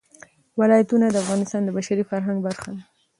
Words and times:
ولایتونه 0.59 1.05
د 1.09 1.15
افغانستان 1.23 1.61
د 1.63 1.69
بشري 1.77 2.03
فرهنګ 2.09 2.37
برخه 2.47 2.69
ده. 2.75 2.83